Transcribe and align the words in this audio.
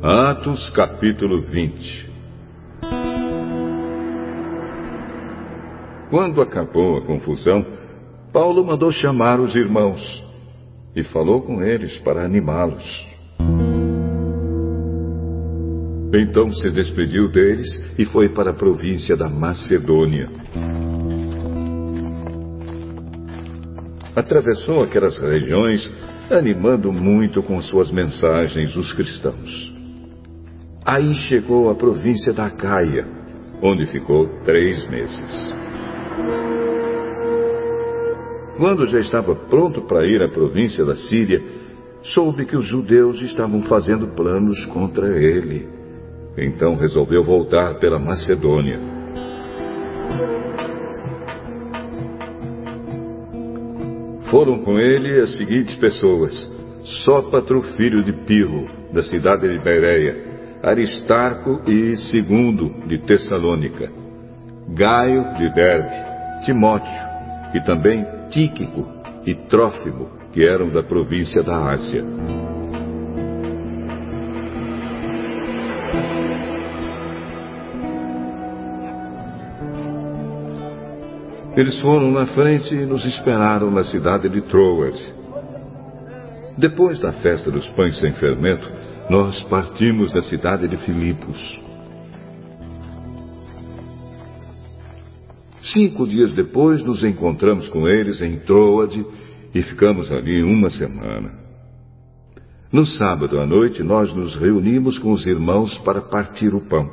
Atos 0.00 0.70
capítulo 0.70 1.42
20 1.42 2.08
Quando 6.08 6.40
acabou 6.40 6.98
a 6.98 7.04
confusão, 7.04 7.66
Paulo 8.32 8.64
mandou 8.64 8.92
chamar 8.92 9.40
os 9.40 9.56
irmãos 9.56 10.24
e 10.94 11.02
falou 11.02 11.42
com 11.42 11.60
eles 11.60 11.98
para 11.98 12.24
animá-los. 12.24 12.84
Então 16.14 16.52
se 16.52 16.70
despediu 16.70 17.28
deles 17.28 17.68
e 17.98 18.04
foi 18.04 18.28
para 18.28 18.50
a 18.50 18.54
província 18.54 19.16
da 19.16 19.28
Macedônia. 19.28 20.28
Atravessou 24.14 24.80
aquelas 24.84 25.18
regiões, 25.18 25.92
animando 26.30 26.92
muito 26.92 27.42
com 27.42 27.60
suas 27.60 27.90
mensagens 27.90 28.76
os 28.76 28.92
cristãos. 28.92 29.77
Aí 30.90 31.12
chegou 31.12 31.68
à 31.68 31.74
província 31.74 32.32
da 32.32 32.48
Caia, 32.48 33.06
onde 33.60 33.84
ficou 33.84 34.26
três 34.42 34.88
meses. 34.88 35.54
Quando 38.56 38.86
já 38.86 38.98
estava 38.98 39.34
pronto 39.34 39.82
para 39.82 40.06
ir 40.06 40.22
à 40.22 40.30
província 40.30 40.86
da 40.86 40.96
Síria, 40.96 41.42
soube 42.02 42.46
que 42.46 42.56
os 42.56 42.64
judeus 42.64 43.20
estavam 43.20 43.64
fazendo 43.64 44.14
planos 44.16 44.64
contra 44.64 45.08
ele. 45.08 45.68
Então 46.38 46.74
resolveu 46.74 47.22
voltar 47.22 47.78
pela 47.78 47.98
Macedônia. 47.98 48.80
Foram 54.30 54.64
com 54.64 54.78
ele 54.78 55.20
as 55.20 55.36
seguintes 55.36 55.74
pessoas: 55.74 56.50
Sópatro, 57.04 57.60
filho 57.76 58.02
de 58.02 58.14
Pirro, 58.24 58.66
da 58.90 59.02
cidade 59.02 59.46
de 59.46 59.62
Bereia, 59.62 60.27
Aristarco 60.62 61.62
e 61.66 61.96
Segundo, 61.96 62.74
de 62.86 62.98
Tessalônica, 62.98 63.90
Gaio, 64.68 65.32
de 65.34 65.54
Derbe, 65.54 66.44
Timóteo, 66.44 66.90
e 67.54 67.60
também 67.62 68.04
Tíquico 68.28 68.86
e 69.24 69.34
Trófimo, 69.34 70.10
que 70.32 70.44
eram 70.44 70.68
da 70.68 70.82
província 70.82 71.42
da 71.42 71.70
Ásia. 71.70 72.04
Eles 81.56 81.80
foram 81.80 82.12
na 82.12 82.26
frente 82.26 82.72
e 82.72 82.86
nos 82.86 83.04
esperaram 83.04 83.70
na 83.70 83.82
cidade 83.82 84.28
de 84.28 84.40
Troas. 84.42 84.96
Depois 86.56 87.00
da 87.00 87.12
festa 87.12 87.50
dos 87.50 87.68
pães 87.70 87.98
sem 87.98 88.12
fermento, 88.12 88.70
nós 89.08 89.42
partimos 89.44 90.12
da 90.12 90.20
cidade 90.20 90.68
de 90.68 90.76
Filipos. 90.78 91.38
Cinco 95.62 96.06
dias 96.06 96.32
depois, 96.32 96.82
nos 96.84 97.02
encontramos 97.02 97.68
com 97.68 97.88
eles 97.88 98.20
em 98.20 98.38
Troade 98.38 99.04
e 99.54 99.62
ficamos 99.62 100.10
ali 100.10 100.42
uma 100.42 100.70
semana. 100.70 101.32
No 102.70 102.84
sábado 102.84 103.40
à 103.40 103.46
noite, 103.46 103.82
nós 103.82 104.14
nos 104.14 104.34
reunimos 104.34 104.98
com 104.98 105.12
os 105.12 105.26
irmãos 105.26 105.76
para 105.78 106.02
partir 106.02 106.54
o 106.54 106.60
pão. 106.60 106.90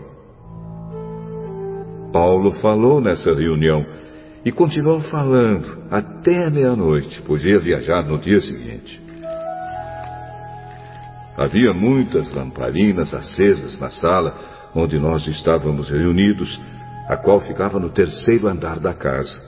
Paulo 2.14 2.54
falou 2.62 3.02
nessa 3.02 3.34
reunião 3.34 3.86
e 4.46 4.52
continuou 4.54 5.02
falando 5.02 5.84
até 5.92 6.50
meia-noite, 6.50 7.22
pois 7.28 7.44
ia 7.44 7.60
viajar 7.60 8.04
no 8.04 8.18
dia 8.18 8.40
seguinte. 8.40 9.05
Havia 11.38 11.74
muitas 11.74 12.34
lamparinas 12.34 13.14
acesas 13.14 13.80
na 13.80 13.90
sala 13.90 14.34
onde 14.74 15.00
nós 15.00 15.26
estávamos 15.28 15.90
reunidos, 15.90 16.60
a 17.08 17.18
qual 17.18 17.40
ficava 17.40 17.80
no 17.80 17.90
terceiro 17.90 18.48
andar 18.48 18.80
da 18.80 18.94
casa. 18.94 19.42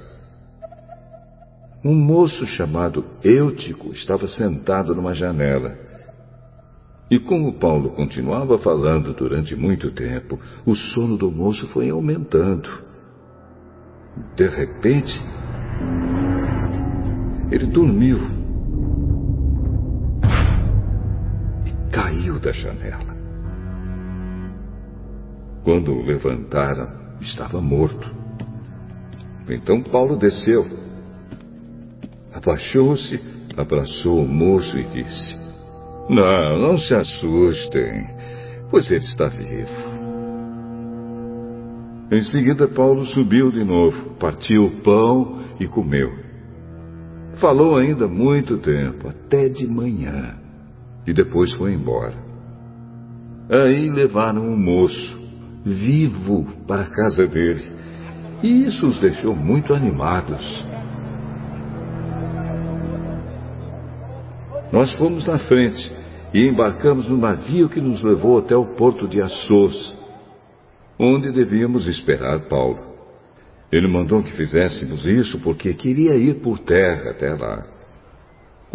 Um 1.83 1.93
moço 1.93 2.45
chamado 2.45 3.05
Eutico 3.23 3.91
estava 3.91 4.27
sentado 4.27 4.95
numa 4.95 5.13
janela. 5.13 5.77
E 7.09 7.19
como 7.19 7.57
Paulo 7.57 7.91
continuava 7.91 8.57
falando 8.59 9.13
durante 9.13 9.55
muito 9.55 9.91
tempo, 9.91 10.39
o 10.65 10.75
sono 10.75 11.17
do 11.17 11.31
moço 11.31 11.67
foi 11.67 11.89
aumentando. 11.89 12.69
De 14.35 14.47
repente, 14.47 15.13
ele 17.49 17.67
dormiu 17.67 18.36
caiu 21.91 22.39
da 22.39 22.51
janela. 22.51 23.15
Quando 25.63 25.91
o 25.91 26.03
levantaram, 26.03 26.89
estava 27.21 27.59
morto. 27.59 28.09
Então 29.49 29.81
Paulo 29.81 30.17
desceu, 30.17 30.65
abaixou-se, 32.33 33.19
abraçou 33.55 34.23
o 34.23 34.27
moço 34.27 34.77
e 34.77 34.83
disse: 34.83 35.35
Não, 36.09 36.57
não 36.57 36.77
se 36.77 36.93
assustem, 36.93 38.07
pois 38.69 38.91
ele 38.91 39.05
está 39.05 39.27
vivo. 39.27 39.97
Em 42.09 42.21
seguida, 42.23 42.67
Paulo 42.67 43.05
subiu 43.05 43.51
de 43.51 43.65
novo, 43.65 44.11
partiu 44.17 44.63
o 44.65 44.71
pão 44.81 45.39
e 45.59 45.67
comeu. 45.67 46.09
Falou 47.35 47.75
ainda 47.75 48.07
muito 48.07 48.57
tempo, 48.57 49.09
até 49.09 49.49
de 49.49 49.67
manhã, 49.67 50.35
e 51.07 51.13
depois 51.13 51.53
foi 51.53 51.73
embora. 51.73 52.13
Aí 53.49 53.89
levaram 53.89 54.43
um 54.43 54.57
moço, 54.57 55.17
vivo, 55.65 56.45
para 56.67 56.83
a 56.83 56.89
casa 56.89 57.25
dele, 57.25 57.71
e 58.43 58.65
isso 58.65 58.85
os 58.85 58.99
deixou 58.99 59.33
muito 59.33 59.73
animados. 59.73 60.65
Nós 64.71 64.91
fomos 64.93 65.25
na 65.25 65.39
frente 65.39 65.91
e 66.33 66.45
embarcamos 66.45 67.07
no 67.07 67.17
navio 67.17 67.69
que 67.69 67.79
nos 67.79 68.03
levou 68.03 68.37
até 68.37 68.55
o 68.55 68.75
porto 68.75 69.07
de 69.07 69.21
Assos 69.21 69.97
onde 70.99 71.31
devíamos 71.31 71.87
esperar 71.87 72.47
Paulo. 72.47 72.79
Ele 73.71 73.87
mandou 73.87 74.23
que 74.23 74.31
fizéssemos 74.31 75.05
isso 75.05 75.39
porque 75.41 75.73
queria 75.73 76.15
ir 76.15 76.41
por 76.41 76.57
terra 76.59 77.11
até 77.11 77.33
lá. 77.33 77.76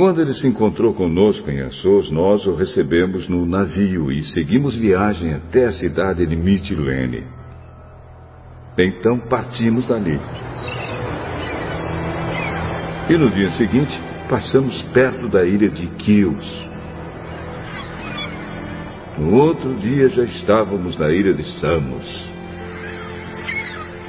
Quando 0.02 0.20
ele 0.20 0.34
se 0.34 0.44
encontrou 0.48 0.92
conosco 0.92 1.48
em 1.48 1.60
Assos, 1.60 2.10
nós 2.10 2.44
o 2.44 2.56
recebemos 2.56 3.28
no 3.28 3.46
navio 3.46 4.10
e 4.10 4.24
seguimos 4.24 4.74
viagem 4.74 5.32
até 5.32 5.66
a 5.66 5.70
cidade 5.70 6.26
de 6.26 6.34
Mitilene. 6.34 7.22
Então 8.76 9.16
partimos 9.16 9.86
dali. 9.86 10.18
E 13.08 13.16
no 13.16 13.30
dia 13.30 13.52
seguinte, 13.52 13.96
passamos 14.28 14.82
perto 14.92 15.28
da 15.28 15.44
ilha 15.44 15.70
de 15.70 15.86
Quios, 15.86 16.68
no 19.20 19.36
outro 19.36 19.72
dia 19.74 20.08
já 20.08 20.24
estávamos 20.24 20.98
na 20.98 21.12
ilha 21.12 21.32
de 21.32 21.44
Samos. 21.60 22.32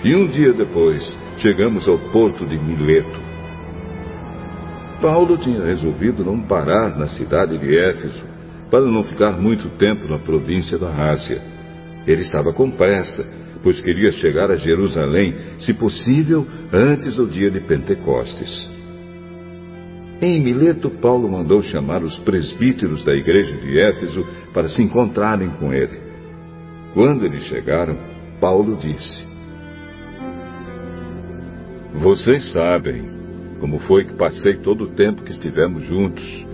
E 0.04 0.16
um 0.16 0.26
dia 0.26 0.54
depois, 0.54 1.16
chegamos 1.38 1.88
ao 1.88 2.00
porto 2.00 2.48
de 2.48 2.58
Mileto. 2.58 3.23
Paulo 5.04 5.38
tinha 5.38 5.62
resolvido 5.66 6.24
não 6.24 6.40
parar 6.44 6.98
na 6.98 7.10
cidade 7.10 7.58
de 7.58 7.78
Éfeso, 7.78 8.24
para 8.72 8.86
não 8.86 9.04
ficar 9.04 9.34
muito 9.34 9.68
tempo 9.78 10.08
na 10.08 10.18
província 10.18 10.80
da 10.80 11.12
Ásia. 11.12 11.42
Ele 12.08 12.22
estava 12.22 12.54
com 12.54 12.72
pressa, 12.72 13.22
pois 13.62 13.82
queria 13.82 14.12
chegar 14.12 14.50
a 14.50 14.56
Jerusalém, 14.56 15.36
se 15.60 15.74
possível, 15.74 16.48
antes 16.72 17.16
do 17.16 17.28
dia 17.28 17.52
de 17.52 17.60
Pentecostes. 17.60 18.72
Em 20.22 20.42
Mileto, 20.42 20.90
Paulo 20.90 21.30
mandou 21.30 21.62
chamar 21.62 22.02
os 22.02 22.18
presbíteros 22.20 23.04
da 23.04 23.14
igreja 23.14 23.58
de 23.58 23.78
Éfeso 23.78 24.26
para 24.54 24.70
se 24.70 24.82
encontrarem 24.82 25.50
com 25.60 25.74
ele. 25.74 26.00
Quando 26.94 27.26
eles 27.26 27.44
chegaram, 27.44 27.98
Paulo 28.40 28.78
disse: 28.78 29.26
Vocês 31.94 32.54
sabem 32.54 33.23
como 33.60 33.80
foi 33.80 34.06
que 34.06 34.14
passei 34.14 34.58
todo 34.58 34.86
o 34.86 34.96
tempo 34.96 35.24
que 35.24 35.32
estivemos 35.32 35.84
juntos, 35.84 36.46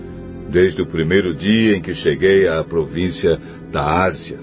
desde 0.50 0.82
o 0.82 0.86
primeiro 0.86 1.34
dia 1.34 1.76
em 1.76 1.80
que 1.80 1.94
cheguei 1.94 2.48
à 2.48 2.62
província 2.64 3.38
da 3.70 4.04
Ásia. 4.04 4.38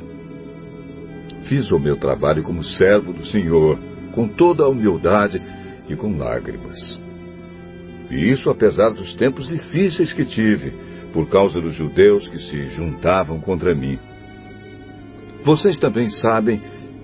Fiz 1.43 1.71
o 1.71 1.79
meu 1.79 1.97
trabalho 1.97 2.43
como 2.43 2.63
servo 2.63 3.13
do 3.13 3.25
Senhor, 3.25 3.77
com 4.13 4.27
toda 4.27 4.63
a 4.63 4.67
humildade 4.67 5.41
e 5.87 5.95
com 5.95 6.17
lágrimas. 6.17 6.99
E 8.09 8.29
isso 8.29 8.49
apesar 8.49 8.89
dos 8.91 9.15
tempos 9.15 9.47
difíceis 9.47 10.13
que 10.13 10.25
tive, 10.25 10.73
por 11.13 11.27
causa 11.29 11.59
dos 11.59 11.73
judeus 11.73 12.27
que 12.27 12.37
se 12.37 12.65
juntavam 12.67 13.39
contra 13.39 13.73
mim. 13.73 13.97
Vocês 15.43 15.79
também 15.79 16.09
sabem 16.09 16.61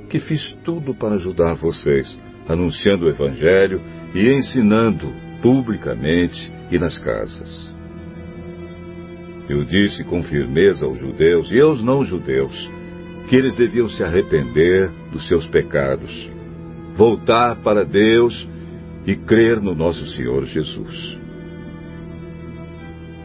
que 0.09 0.19
fiz 0.19 0.53
tudo 0.63 0.93
para 0.93 1.15
ajudar 1.15 1.55
vocês, 1.55 2.19
anunciando 2.47 3.05
o 3.05 3.09
Evangelho 3.09 3.81
e 4.13 4.29
ensinando 4.29 5.22
publicamente 5.43 6.51
e 6.71 6.79
nas 6.79 6.97
casas. 6.97 7.69
Eu 9.49 9.65
disse 9.65 10.05
com 10.05 10.23
firmeza 10.23 10.85
aos 10.85 10.97
judeus 10.97 11.51
e 11.51 11.59
aos 11.59 11.83
não-judeus 11.83 12.71
que 13.27 13.35
eles 13.35 13.53
deviam 13.55 13.89
se 13.89 14.03
arrepender 14.05 14.89
dos 15.11 15.27
seus 15.27 15.45
pecados, 15.47 16.29
voltar 16.95 17.57
para 17.57 17.83
Deus 17.83 18.47
e 19.05 19.17
crer 19.17 19.61
no 19.61 19.75
nosso 19.75 20.07
Senhor 20.07 20.45
Jesus. 20.45 21.17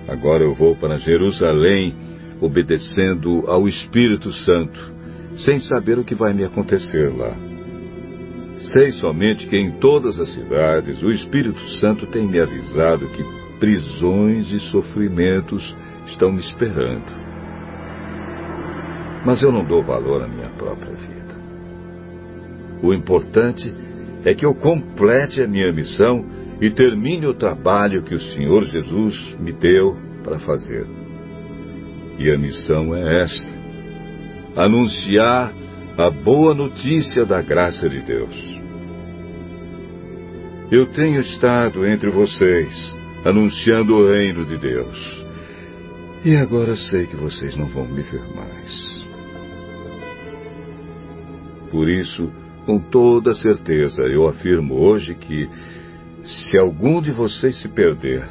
Agora 0.08 0.42
eu 0.42 0.54
vou 0.54 0.74
para 0.74 0.96
Jerusalém 0.96 1.94
obedecendo 2.40 3.44
ao 3.46 3.68
Espírito 3.68 4.32
Santo, 4.32 4.92
sem 5.36 5.60
saber 5.60 5.98
o 5.98 6.04
que 6.04 6.16
vai 6.16 6.32
me 6.34 6.44
acontecer 6.44 7.14
lá. 7.14 7.47
Sei 8.58 8.90
somente 8.92 9.46
que 9.46 9.56
em 9.56 9.78
todas 9.78 10.18
as 10.18 10.34
cidades 10.34 11.02
o 11.02 11.12
Espírito 11.12 11.60
Santo 11.78 12.06
tem 12.06 12.26
me 12.26 12.40
avisado 12.40 13.08
que 13.08 13.24
prisões 13.58 14.52
e 14.52 14.58
sofrimentos 14.70 15.74
estão 16.06 16.32
me 16.32 16.40
esperando. 16.40 17.28
Mas 19.24 19.42
eu 19.42 19.52
não 19.52 19.64
dou 19.64 19.82
valor 19.82 20.22
à 20.22 20.28
minha 20.28 20.48
própria 20.50 20.94
vida. 20.94 21.38
O 22.82 22.92
importante 22.92 23.72
é 24.24 24.34
que 24.34 24.44
eu 24.44 24.54
complete 24.54 25.40
a 25.40 25.46
minha 25.46 25.72
missão 25.72 26.24
e 26.60 26.70
termine 26.70 27.26
o 27.26 27.34
trabalho 27.34 28.02
que 28.02 28.14
o 28.14 28.20
Senhor 28.20 28.64
Jesus 28.64 29.36
me 29.38 29.52
deu 29.52 29.96
para 30.24 30.38
fazer. 30.40 30.86
E 32.18 32.30
a 32.30 32.38
missão 32.38 32.94
é 32.94 33.22
esta: 33.22 33.52
anunciar 34.56 35.52
a 35.98 36.10
boa 36.10 36.54
notícia 36.54 37.26
da 37.26 37.42
graça 37.42 37.88
de 37.88 38.00
Deus. 38.00 38.60
Eu 40.70 40.86
tenho 40.92 41.18
estado 41.18 41.84
entre 41.84 42.08
vocês, 42.08 42.72
anunciando 43.24 43.96
o 43.96 44.08
reino 44.08 44.44
de 44.44 44.56
Deus. 44.58 44.96
E 46.24 46.36
agora 46.36 46.76
sei 46.76 47.06
que 47.06 47.16
vocês 47.16 47.56
não 47.56 47.66
vão 47.66 47.84
me 47.84 48.02
ver 48.02 48.22
mais. 48.32 49.04
Por 51.68 51.88
isso, 51.88 52.30
com 52.64 52.78
toda 52.78 53.34
certeza, 53.34 54.00
eu 54.04 54.28
afirmo 54.28 54.76
hoje 54.76 55.16
que, 55.16 55.50
se 56.22 56.56
algum 56.60 57.02
de 57.02 57.10
vocês 57.10 57.60
se 57.60 57.68
perder, 57.70 58.24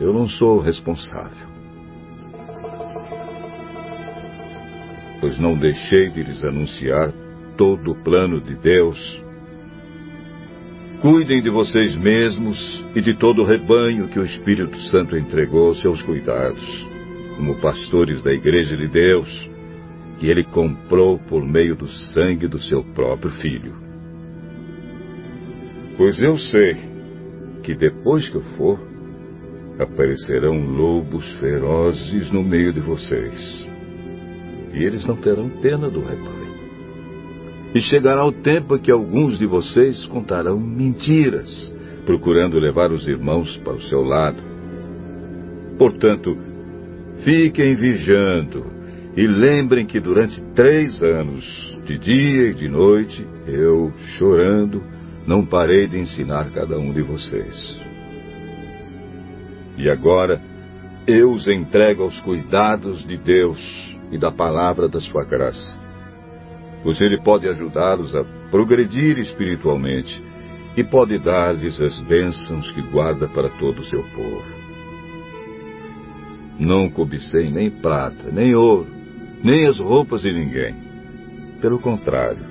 eu 0.00 0.10
não 0.10 0.26
sou 0.26 0.56
o 0.56 0.60
responsável. 0.60 1.43
Pois 5.24 5.38
não 5.38 5.56
deixei 5.56 6.10
de 6.10 6.22
lhes 6.22 6.44
anunciar 6.44 7.10
todo 7.56 7.92
o 7.92 8.04
plano 8.04 8.42
de 8.42 8.54
Deus. 8.56 9.24
Cuidem 11.00 11.42
de 11.42 11.48
vocês 11.48 11.96
mesmos 11.96 12.84
e 12.94 13.00
de 13.00 13.16
todo 13.16 13.40
o 13.40 13.46
rebanho 13.46 14.06
que 14.08 14.18
o 14.18 14.22
Espírito 14.22 14.78
Santo 14.90 15.16
entregou 15.16 15.68
aos 15.68 15.80
seus 15.80 16.02
cuidados, 16.02 16.62
como 17.38 17.58
pastores 17.58 18.22
da 18.22 18.34
Igreja 18.34 18.76
de 18.76 18.86
Deus, 18.86 19.50
que 20.18 20.26
ele 20.26 20.44
comprou 20.44 21.18
por 21.18 21.42
meio 21.42 21.74
do 21.74 21.88
sangue 21.88 22.46
do 22.46 22.60
seu 22.60 22.84
próprio 22.92 23.30
filho. 23.30 23.74
Pois 25.96 26.20
eu 26.20 26.36
sei 26.36 26.76
que 27.62 27.74
depois 27.74 28.28
que 28.28 28.36
eu 28.36 28.42
for, 28.58 28.78
aparecerão 29.78 30.60
lobos 30.60 31.26
ferozes 31.40 32.30
no 32.30 32.42
meio 32.42 32.74
de 32.74 32.80
vocês, 32.80 33.73
e 34.74 34.82
eles 34.82 35.06
não 35.06 35.16
terão 35.16 35.48
pena 35.48 35.88
do 35.88 36.00
rebanho. 36.00 36.54
E 37.74 37.80
chegará 37.80 38.24
o 38.24 38.32
tempo 38.32 38.78
que 38.78 38.90
alguns 38.90 39.38
de 39.38 39.46
vocês 39.46 40.04
contarão 40.06 40.58
mentiras, 40.58 41.72
procurando 42.04 42.58
levar 42.58 42.92
os 42.92 43.06
irmãos 43.06 43.56
para 43.58 43.74
o 43.74 43.80
seu 43.82 44.02
lado. 44.02 44.42
Portanto, 45.78 46.36
fiquem 47.24 47.74
vigiando 47.74 48.64
e 49.16 49.26
lembrem 49.26 49.86
que 49.86 50.00
durante 50.00 50.40
três 50.54 51.02
anos, 51.02 51.78
de 51.84 51.98
dia 51.98 52.50
e 52.50 52.54
de 52.54 52.68
noite, 52.68 53.26
eu, 53.46 53.92
chorando, 54.18 54.82
não 55.26 55.44
parei 55.44 55.86
de 55.86 55.98
ensinar 55.98 56.50
cada 56.50 56.78
um 56.78 56.92
de 56.92 57.02
vocês. 57.02 57.80
E 59.76 59.88
agora, 59.88 60.40
eu 61.06 61.30
os 61.32 61.46
entrego 61.48 62.02
aos 62.02 62.18
cuidados 62.20 63.04
de 63.06 63.16
Deus 63.16 63.93
e 64.10 64.18
da 64.18 64.30
palavra 64.30 64.88
da 64.88 65.00
sua 65.00 65.24
graça, 65.24 65.78
pois 66.82 67.00
Ele 67.00 67.20
pode 67.22 67.48
ajudá-los 67.48 68.14
a 68.14 68.24
progredir 68.50 69.18
espiritualmente 69.18 70.22
e 70.76 70.82
pode 70.82 71.18
dar-lhes 71.18 71.80
as 71.80 71.98
bênçãos 72.00 72.70
que 72.72 72.82
guarda 72.82 73.28
para 73.28 73.48
todo 73.48 73.80
o 73.80 73.84
seu 73.84 74.02
povo. 74.14 74.42
Não 76.58 76.88
cobicei 76.88 77.50
nem 77.50 77.70
prata, 77.70 78.30
nem 78.30 78.54
ouro, 78.54 78.86
nem 79.42 79.66
as 79.66 79.78
roupas 79.78 80.22
de 80.22 80.32
ninguém. 80.32 80.74
Pelo 81.60 81.78
contrário, 81.78 82.44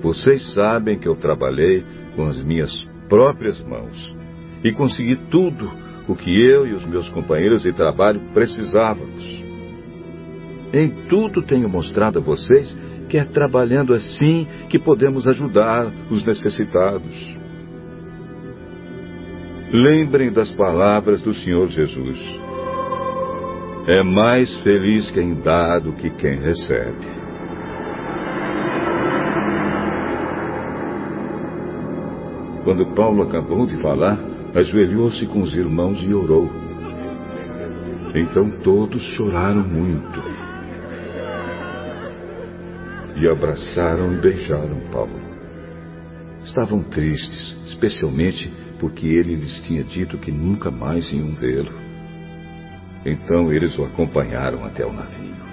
vocês 0.00 0.54
sabem 0.54 0.98
que 0.98 1.08
eu 1.08 1.16
trabalhei 1.16 1.84
com 2.16 2.28
as 2.28 2.42
minhas 2.42 2.72
próprias 3.08 3.60
mãos 3.60 4.16
e 4.62 4.72
consegui 4.72 5.16
tudo 5.30 5.70
o 6.08 6.14
que 6.14 6.30
eu 6.30 6.66
e 6.66 6.72
os 6.72 6.84
meus 6.84 7.08
companheiros 7.10 7.62
de 7.62 7.72
trabalho 7.72 8.20
precisávamos. 8.32 9.49
Em 10.72 10.88
tudo 11.08 11.42
tenho 11.42 11.68
mostrado 11.68 12.18
a 12.18 12.22
vocês 12.22 12.76
que 13.08 13.18
é 13.18 13.24
trabalhando 13.24 13.92
assim 13.92 14.46
que 14.68 14.78
podemos 14.78 15.26
ajudar 15.26 15.92
os 16.10 16.24
necessitados. 16.24 17.36
Lembrem 19.72 20.32
das 20.32 20.52
palavras 20.52 21.20
do 21.22 21.34
Senhor 21.34 21.66
Jesus. 21.68 22.18
É 23.86 24.02
mais 24.04 24.54
feliz 24.62 25.10
quem 25.10 25.34
dá 25.34 25.78
do 25.78 25.92
que 25.92 26.10
quem 26.10 26.38
recebe. 26.38 27.20
Quando 32.62 32.94
Paulo 32.94 33.22
acabou 33.22 33.66
de 33.66 33.76
falar, 33.78 34.18
ajoelhou-se 34.54 35.26
com 35.26 35.42
os 35.42 35.54
irmãos 35.54 36.02
e 36.02 36.12
orou. 36.12 36.48
Então 38.14 38.50
todos 38.62 39.02
choraram 39.16 39.62
muito. 39.62 40.49
E 43.16 43.28
abraçaram 43.28 44.14
e 44.14 44.16
beijaram 44.16 44.80
Paulo. 44.92 45.20
Estavam 46.44 46.82
tristes, 46.82 47.56
especialmente 47.66 48.50
porque 48.78 49.06
ele 49.06 49.34
lhes 49.34 49.60
tinha 49.60 49.84
dito 49.84 50.16
que 50.16 50.32
nunca 50.32 50.70
mais 50.70 51.12
iam 51.12 51.34
vê-lo. 51.34 51.72
Então 53.04 53.52
eles 53.52 53.78
o 53.78 53.84
acompanharam 53.84 54.64
até 54.64 54.84
o 54.84 54.92
navio. 54.92 55.49